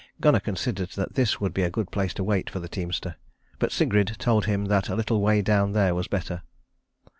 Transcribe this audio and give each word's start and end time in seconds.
Gunnar 0.19 0.39
considered 0.39 0.89
that 0.95 1.13
this 1.13 1.39
would 1.39 1.53
be 1.53 1.61
a 1.61 1.69
good 1.69 1.91
place 1.91 2.11
to 2.15 2.23
wait 2.23 2.49
for 2.49 2.59
the 2.59 2.67
teamster; 2.67 3.17
but 3.59 3.71
Sigrid 3.71 4.15
told 4.17 4.45
him 4.45 4.65
that 4.65 4.89
a 4.89 4.95
little 4.95 5.21
way 5.21 5.43
down 5.43 5.73
there 5.73 5.93
was 5.93 6.07
a 6.07 6.09
better. 6.09 6.41